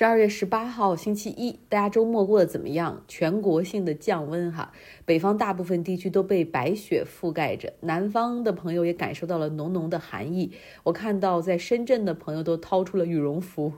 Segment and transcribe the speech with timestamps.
[0.00, 3.04] 十二月十八号星期一，大家周末过得怎么样？
[3.06, 4.72] 全国性的降温哈，
[5.04, 10.52] 北方大部分地区都被白雪覆盖着，南方的朋友也感受到了浓浓的寒意。
[10.84, 13.74] 我看到在深圳的朋友都掏出了羽绒服。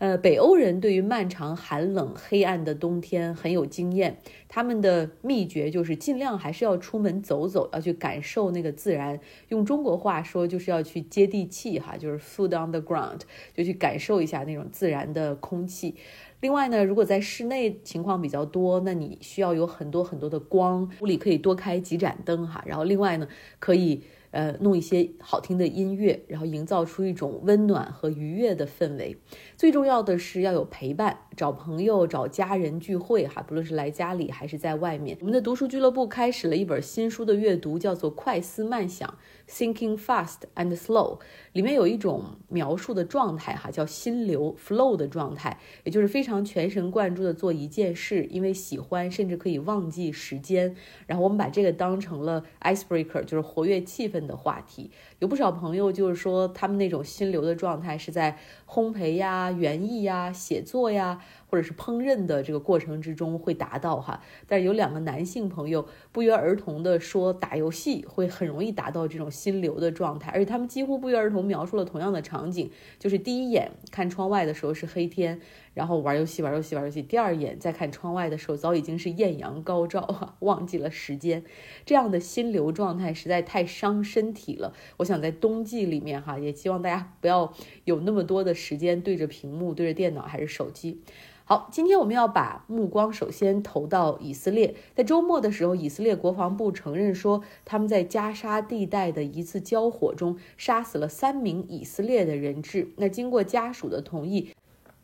[0.00, 4.16] 呃，北欧人对于漫长、寒冷、黑暗的冬天很有经验，
[4.48, 9.20] 他们的秘诀就是尽量还是要出门走走，要去感受那个自然。
[9.48, 13.20] 用中国话说，就是要去接地气哈，就是 food on the ground，
[13.54, 15.94] 就去感受一下那种自然的空气。
[16.40, 22.64] 另外呢，如果在室内情况比较多，那你需要有很多很多的光，屋里可以多开几盏灯哈。
[22.66, 23.28] 然后另外呢，
[23.58, 24.02] 可以。
[24.30, 29.16] 呃，弄一些好听的音乐，然后营造出一种温暖和愉悦的氛围。
[29.56, 35.16] 最重要的是要有陪伴，找朋友、找家人聚会哈，不论是来家里还是在外面。
[35.20, 39.18] 我们的读书俱乐部开始了一本新书的阅读，叫做《快思慢想》
[39.50, 41.18] （Thinking Fast and Slow），
[41.52, 50.76] 里面有一种描述的状态哈，叫心流 （flow） 的状态，也就是非常全神贯注的做一件事，因为喜欢，甚至可以忘记时间。
[51.08, 54.20] 然后我们把这个当成了 icebreaker，就是活跃气氛。
[54.20, 61.20] 的话题，有不少朋友就是说，他们那种心流的状态是在烘焙呀、园艺呀、写作呀。
[61.50, 75.40] 或者是烹饪的这个过程之中会达到哈，但是有两个男性朋友不约而同的说打游戏会很容易达到这种心流的状态，而且他们几乎不约而同描述了同样的场景，就是第一眼看窗外的时候是黑天，
[75.72, 81.44] 然后玩游戏玩游戏玩游戏，第二眼再看窗外的时候早已经是艳阳高照哈，忘记了时间，
[81.86, 84.74] 这样的心流状态实在太伤身体了。
[84.98, 87.54] 我想在冬季里面哈，也希望大家不要
[87.84, 91.00] 有那么多的时间对着屏幕、对着电脑还是手机。
[91.44, 94.76] 好，今天我们要把目光首先投到以色列。
[94.94, 102.92] 在周末的时候，以色列国防部承认说，他们在加沙地带的一次交火中杀死了三名以色列的人质。
[102.96, 104.50] 那经过家属的同意。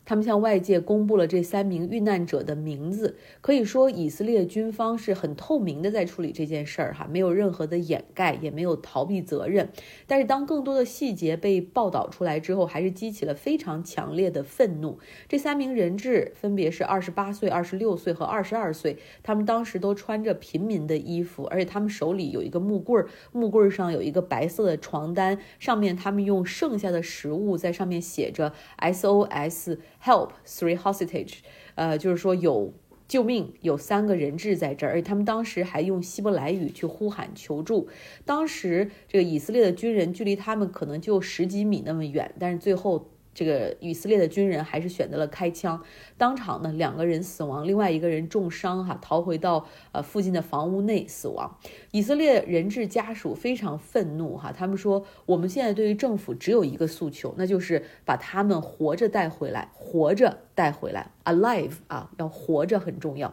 [0.07, 9.67] 他们向外界公布了这三名遇难者的名字，可以说以色列军方是很透明的在处理这件事儿，哈，没有任何的掩盖，也没有逃避责任。
[10.07, 14.97] 但是当更多的细节被报道出来之后，还是激起了非常强烈的愤怒。
[15.27, 29.77] 这三名人质分别是二十八岁、二十六岁和二十二岁，他们当时都穿着平民的衣服，而且他们手里有一个木棍儿，木棍儿上有一个白色的床单，上面他们用剩下的食物在上面写着 SOS。
[30.03, 31.39] Help three hostage，
[31.75, 32.73] 呃，就是说有
[33.07, 37.87] 救命，有三个人质在这儿，而且他们当时还用希伯来语去呼喊求助。
[38.25, 43.09] 当时这个以色列的军人距离他们可能就十几米那么远，但是最后。
[43.37, 45.79] 这个以色列的军人还是选择了开枪，
[46.17, 51.55] 当场呢两个人死亡，另外一个人重伤哈，逃回到呃附近的房屋内死亡。
[51.91, 63.31] 以色列人质家属非常愤怒哈，他们说我们现在对于政府只有一个诉求，那就是把他们活着带回来，活着带回来，alive 啊，要活着很重要。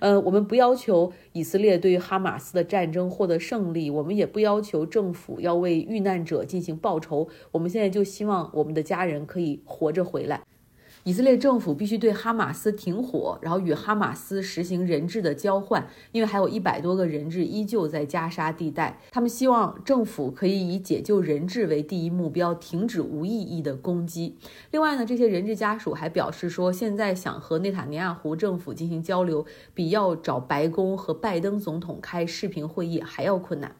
[0.00, 9.45] 呃，我们不要求以色列对于哈马斯的战争获得胜利，我们也不要求政府要为遇难者进行报仇，我们现在就希望我们的家人可以。
[9.64, 10.42] 活着回来，
[11.04, 18.98] 以色列政府必须对哈马斯停火，然后与哈马斯实行人质的交换，因为还有一百多个人质依旧在加沙地带。
[19.12, 24.36] 他们希望政府可以以解救人质为第一目标，停止无意义的攻击。
[24.72, 33.76] 另外呢，这些人质家属还表示说，现在想和内塔尼亚胡政府进行交流，比要找白宫和拜登总统开视频会议还要困难。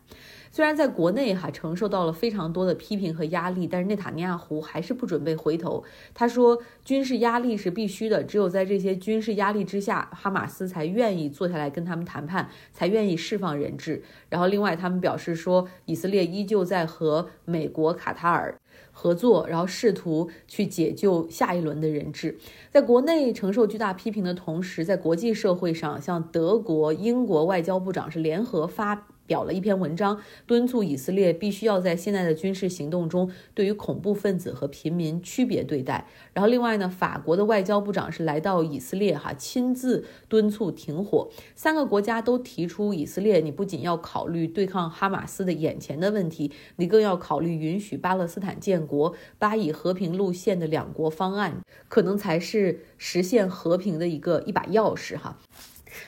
[0.56, 5.84] 虽然在国内哈承受到了非常多的批评和压力，但是内塔尼亚胡还是不准备回头。
[6.14, 14.02] 他说，军事压力是必须的，只有在这些军事压力之下，哈马斯才愿意坐下来跟他们谈判，才愿意释放人质。
[14.30, 18.58] 然后，另外他们表示说，以色列依旧在和美国、卡塔尔
[18.92, 22.38] 合作，然后试图去解救下一轮的人质。
[22.70, 29.08] 在国内承受巨大批评的同时，在国际社会上，像德国、英国外交部长是联合发。
[29.26, 36.06] 表了一篇文章，敦促以色列必须要在现在的军事行动中对于恐怖分子和平民区别对待。
[36.32, 41.28] 然后，另外呢，法国的外交部长是来到以色列，哈，亲自敦促停火。
[41.54, 55.38] 三个国家都提出，以色列你不仅要考虑对抗哈马斯的眼前的问题，你更要考虑允许巴勒斯坦建国，巴以和平路线的两国方案，可能才是实现和平的一个一把钥匙，哈。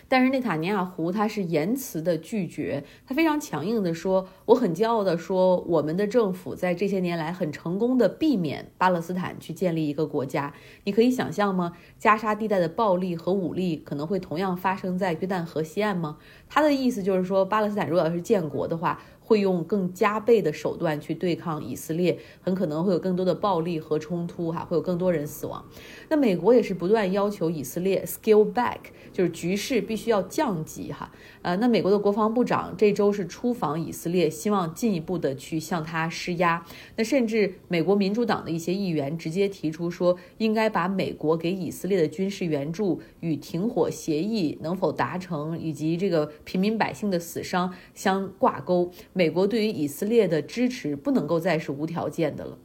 [0.08, 10.52] 但是内塔尼亚胡他是言辞的拒绝，他非常强硬的说：“我很骄傲的说，我们的政府在这些年来很成功的避免巴勒斯坦去建立一个国家。
[10.84, 11.72] 你可以想象吗？
[11.98, 16.18] 加沙地带的暴力和武力可能会同样发生在约旦河西岸吗？”
[16.48, 19.00] 他的意思就是说，巴勒斯坦如果要是建国的话。
[19.28, 25.62] 会用更加倍的手段去对抗以色列，很可能会有更多的暴力和冲突，哈，会有更多人死亡。
[26.08, 28.78] 那美国也是不断要求以色列 scale back，
[29.12, 36.64] 就是局势必须要降级，哈，呃，那美国的国防部长这周是出访以色列，希望进一步的去向他施压。
[36.96, 48.90] 那甚至美国民主党的一些议员直接提出说，应该把美国给以色列的军事援助与停火协议能否达成，以及这个平民百姓的死伤相挂钩。
[49.18, 52.56] 美国对于以色列的支持不能够再是无条件的了。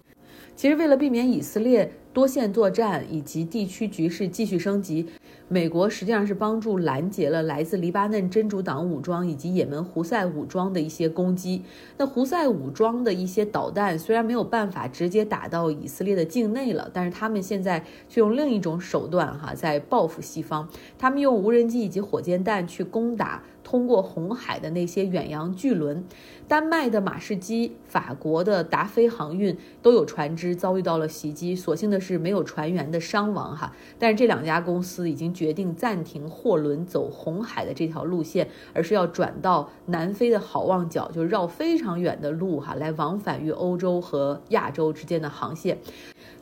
[0.55, 5.07] 其实，为了避免以色列多线作战以及地区局势继续升级，
[5.47, 11.63] 美国实际上是帮助拦截了来自黎巴嫩真主党武装以及也门胡塞武装的一些攻击。
[11.97, 20.69] 那胡塞武装的一些导弹虽然没有办法直接打到以色列的境内了，但是他们现在却用另一种手段哈，在报复西方。
[20.99, 23.41] 他们用无人机以及火箭弹去攻打。
[23.63, 26.03] 通过红海的那些远洋巨轮，
[26.49, 33.73] 丹麦的马士基、法国的达菲航运都有船只遭遇到了袭击，所幸的是没有船员的伤亡哈。
[33.97, 45.77] 但是这两家公司已经决定暂停货轮走红海的这条路线，而是要转到南非的好望角，就绕非常远的路哈，来往返于欧洲和亚洲之间的航线。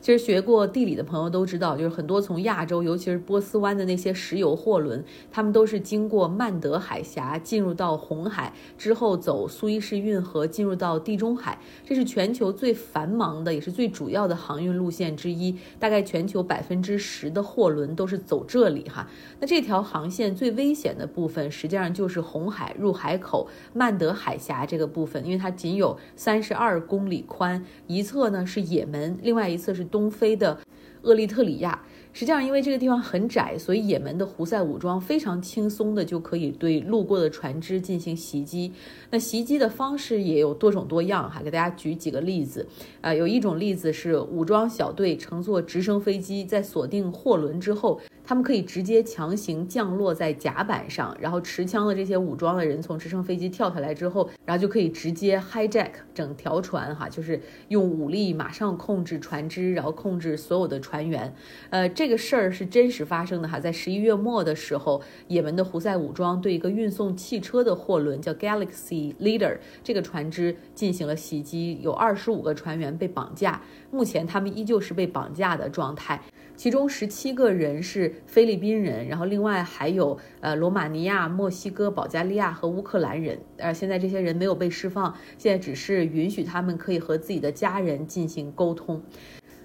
[0.02, 11.56] 其实学过地理的朋友都知道，就是很多从亚洲，尤其是波斯湾的那些石油货轮，他们都是经过曼德海峡进入到红海之后，走苏伊士运河进入到地中海。
[11.86, 15.56] 这是全球最繁忙的，也是最主要的航运路线之一。
[15.78, 19.08] 大概全球百分之十的货轮都是走这里哈。
[19.38, 29.86] 那这条航线最危险的部分，实际上就是红海入海口曼德海峡这个部分，因为它仅有三十二公里宽，一侧呢是也门，另外一侧是。
[29.92, 30.58] 东非的
[31.02, 31.80] 厄立特里亚，
[32.12, 38.72] 实际上因为这个地方很窄，所以也门的胡塞武装非常轻松的就可以对路过的船只进行袭击。
[39.10, 42.66] 那袭击的方式也有多种多样哈，给大家举几个例子。
[43.00, 48.00] 啊，有一种例子是武装小队乘坐直升飞机，在锁定货轮之后。
[48.24, 61.34] 他们可以直接强行降落在甲板上，然后持枪的这些武装的人从直升飞机跳下来之后，然后就可以直接 hijack 整条船，哈，就是用武力马上控制船只，然后控制所有的船员。
[61.70, 73.60] 呃，这个事儿是真实发生的哈，在十一月末的时候，也门的胡塞武装对一个运送汽车的货轮叫 Galaxy Leader 这个船只进行了袭击，有二十五个船员被绑架，
[73.90, 76.20] 目前他们依旧是被绑架的状态。
[76.56, 83.38] 其中十七个人是菲律宾人，然后另外还有呃罗马尼亚、墨西哥、保加利亚和乌克兰人。
[83.56, 89.02] 呃，现在这些人没有被释放，现在只是允许他们可以和自己的家人进行沟通。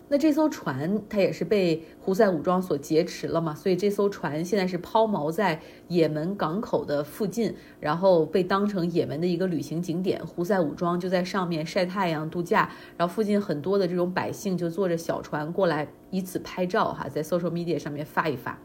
[0.09, 3.53] 那这艘船它也是被胡塞武装所劫持了嘛？
[3.53, 5.59] 所以这艘船现在是抛锚在
[5.89, 10.25] 也门港口的附近，然后被当成也门的一个旅行景点。
[10.25, 18.57] 胡塞武装就在上面晒太阳度假，然后附近很多的这种百姓就坐着小船过来，以此拍照哈，在 social media 上面发一发。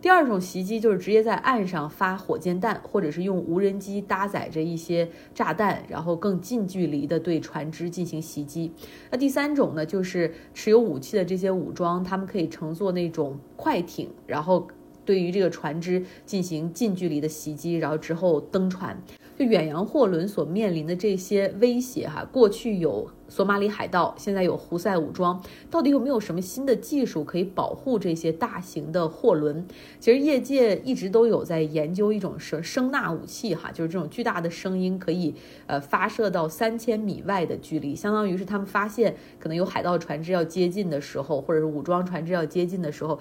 [0.00, 8.72] 第二种袭击就是直接在岸上发火箭弹，或者是用无人机搭载着一些炸弹，然后更近距离的对船只进行袭击。
[9.10, 14.68] 那第三种呢，就是持有武器的这些武装，他们可以乘坐那种快艇，然后
[15.04, 18.96] 对于这个船只进行近距离的袭击，然后之后登船。
[19.38, 25.40] 就远洋货轮所面临的这些威胁，哈，过去有索马里海盗，现在有胡塞武装，
[25.70, 29.64] 到底有没有什么新的技术可以保护这些大型的货轮？
[30.00, 35.32] 其实业界一直都有在研究一种声声纳武器，哈，就是这种巨大的声音可以
[35.68, 43.16] 呃发射到三千米外的距离，相当于是他们发现可能有海盗船只要接近的时候，或者是武装船只要接近的时候。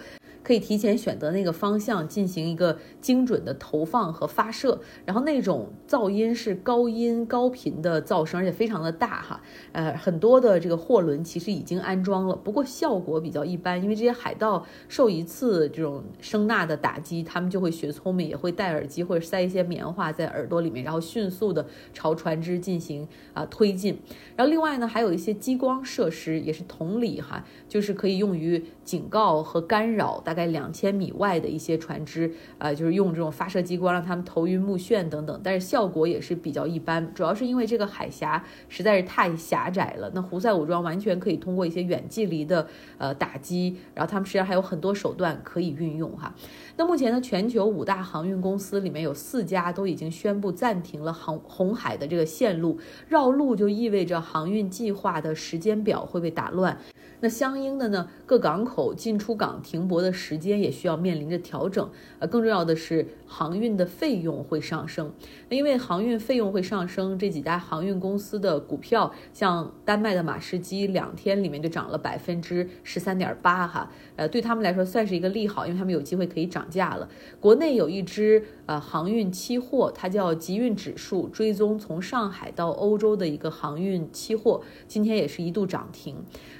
[0.48, 9.42] 可以提前选择那个方向进行一个精准的投放和发射，然后那种噪音是高音高频的噪声，而且非常的大哈。
[9.74, 24.00] 呃，很多的这个货轮其实已经安装了，不过效果比较一般，因为这些海盗受一次这种声呐的打击，他们就会学聪明，也会戴耳机或者塞一些棉花在耳朵里面，然后迅速的朝船只进行啊推进。
[24.38, 30.37] 然后另外呢，还有一些激光设施也是同理哈，就是可以用于警告和干扰大。
[30.38, 37.12] 在两千米外的一些船只，呃，就是用这种发射激光让他们头晕目眩等等，但是效果也是比较一般。
[37.15, 40.12] 主要是因为这个海峡实在是太狭窄了。
[40.13, 42.67] 那胡塞武装完全可以通过一些远距离的
[43.00, 46.32] 呃打击，然后他们实际上还有很多手段可以运用哈。
[46.75, 52.77] 那目前呢，全球五大航运公司里面有四家都已经宣布暂停了航红海的这个线路
[53.08, 56.77] 绕路，就意味着航运计划的时间表会被打乱。
[57.19, 61.89] 那相应的呢，各港口进出港停泊的时间也需要面临着调整。
[62.19, 65.12] 呃，更重要的是，航运的费用会上升。
[65.50, 73.91] 那因为航运费用会上升，这几家航运公司的股票，像丹麦的马士基，两天里面就涨了百分之十三点八哈。
[74.15, 77.09] 呃，对他们来说算是一个利好，因为他们有机会可以涨价了。
[77.39, 86.15] 国内有一只呃航运期货，它叫集运指数，追踪从上海到欧洲的一个航运期货，今天也是一度涨停。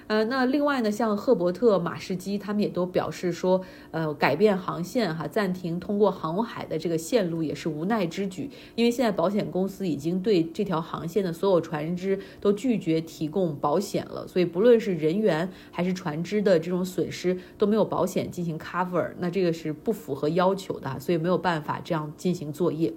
[0.08, 3.62] 呃，那另外呢，像赫伯特、马士基，他们也都表示说，
[3.92, 22.94] 呃，改变航线哈，暂停通过航海的这个线路也是无奈之举，因为现在保险公司已经对这条航线的所有船只都拒绝提供保险了，所以不论是人员还是船只的这种损失都没有保险进行 cover，那这个是不符合要求的，所以没有办法这样进行作业。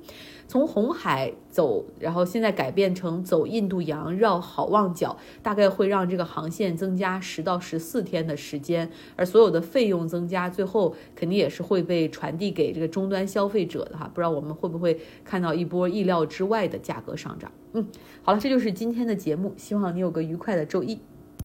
[0.51, 14.11] 从红海走，然后现在改变成走印度洋绕好望角，大概会让这个航线增加十到十四天的时间，而所有的费用增加，最后肯定也是会被传递给这个终端消费者的哈。
[14.13, 17.53] 不知道我们会不会看到一波意料之外的价格上涨？
[17.75, 17.87] 嗯，
[18.25, 20.99] 好了，这就是今天的节目，希望你有个愉快的周一。